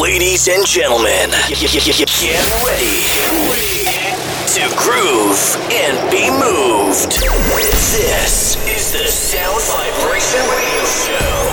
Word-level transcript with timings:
Ladies 0.00 0.46
and 0.46 0.64
gentlemen, 0.64 1.30
get 1.48 1.74
ready 2.64 3.02
to 4.46 4.62
groove 4.76 5.56
and 5.72 6.10
be 6.10 6.30
moved. 6.30 7.18
This 7.90 8.56
is 8.68 8.92
the 8.92 9.08
Sound 9.08 9.60
Vibration 9.60 10.40
Radio 10.50 10.84
Show. 10.84 11.47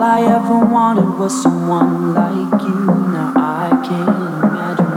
All 0.00 0.06
I 0.06 0.22
ever 0.22 0.64
wanted 0.64 1.18
was 1.18 1.42
someone 1.42 2.14
like 2.14 2.62
you. 2.62 2.86
Now 3.12 3.34
I 3.36 3.68
can't 3.86 4.08
imagine. 4.08 4.89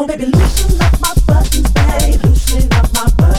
on, 0.00 0.06
baby, 0.06 0.26
loosen 0.26 0.80
up 0.80 1.00
my 1.00 1.12
buttons, 1.26 1.70
babe. 1.70 2.24
Loosen 2.24 2.72
up 2.72 2.92
my 2.92 3.10
buttons. 3.16 3.37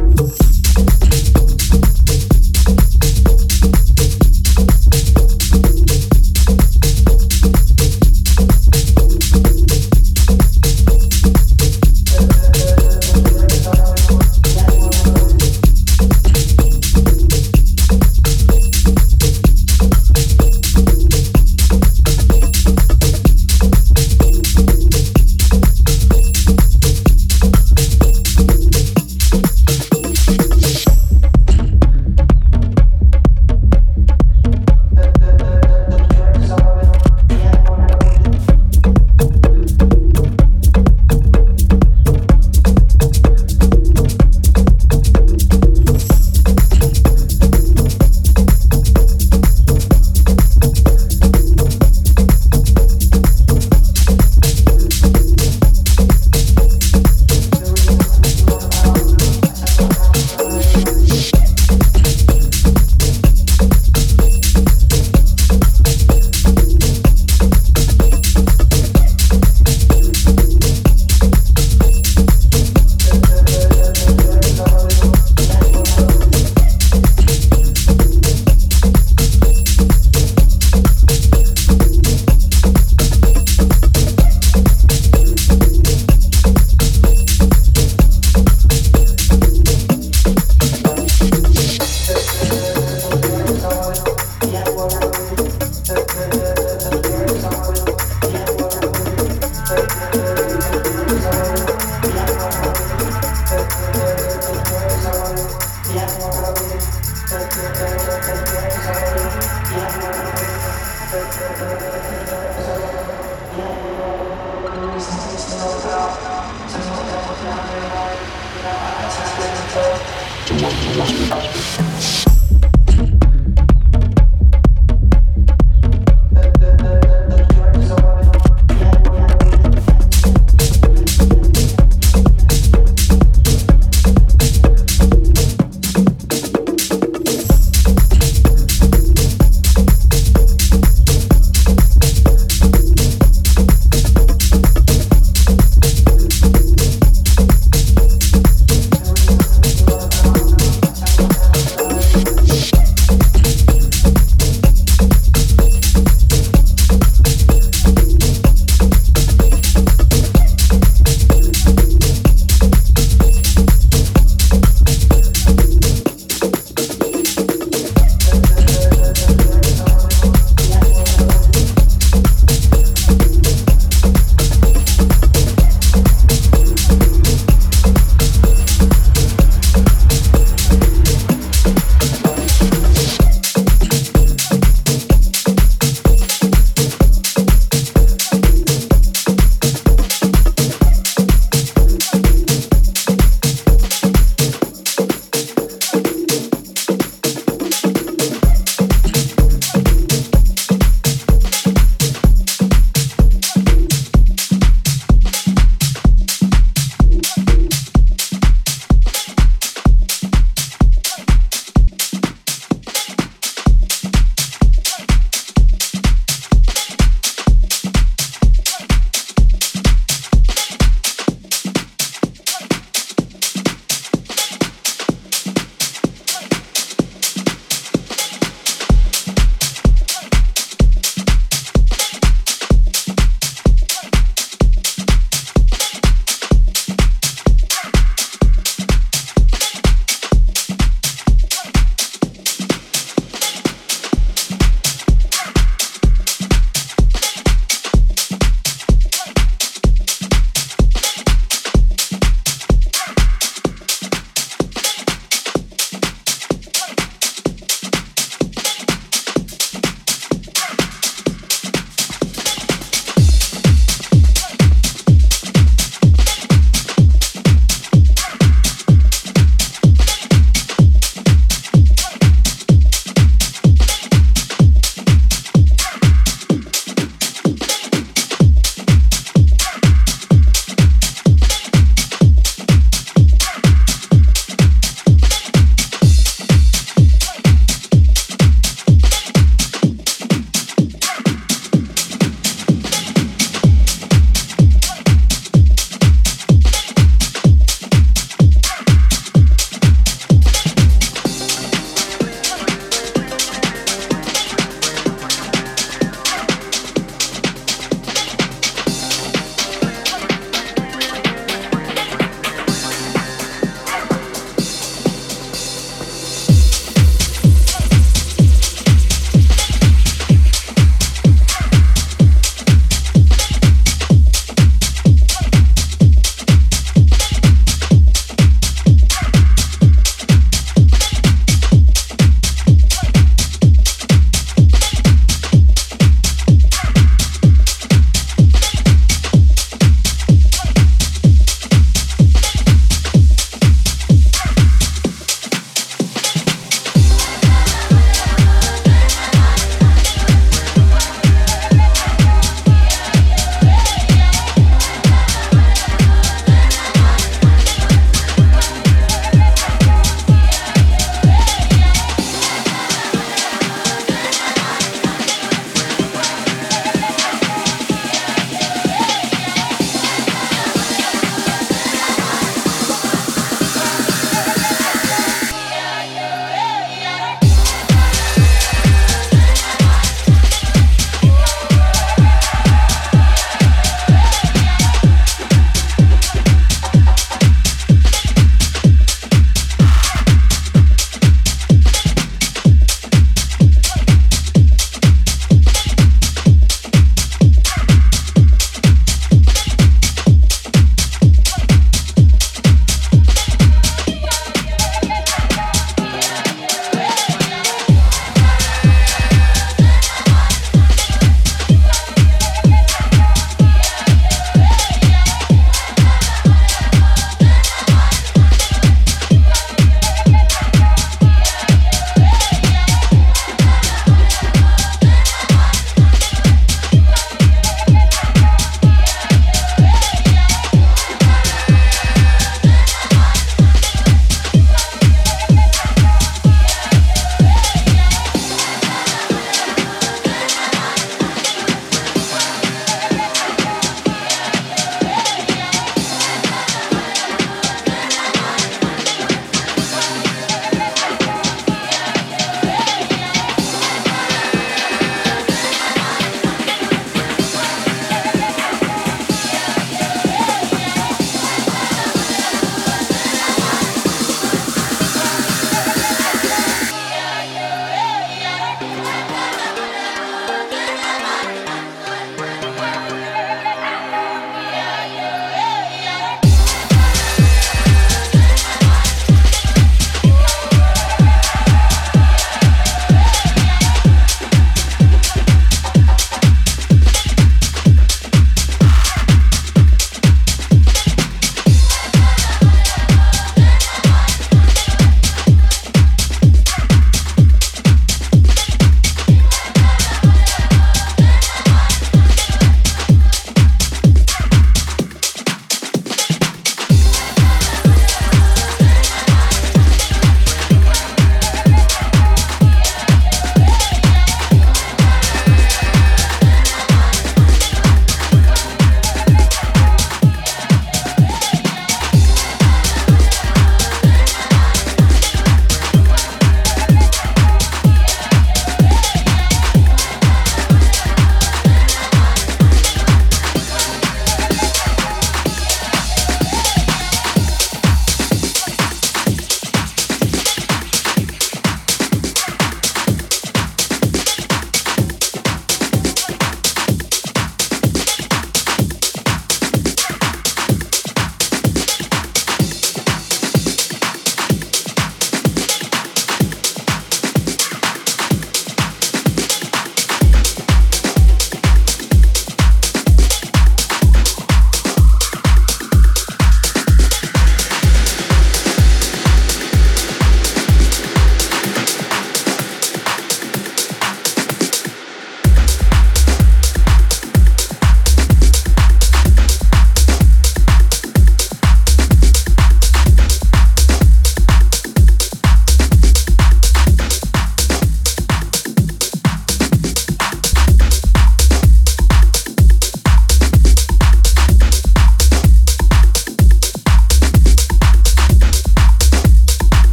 To 0.00 0.49